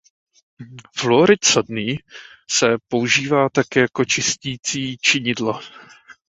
Fluorid 0.95 1.45
sodný 1.45 1.97
se 2.51 2.67
používá 2.87 3.49
také 3.49 3.79
jako 3.79 4.05
čisticí 4.05 4.97
činidlo. 4.97 5.59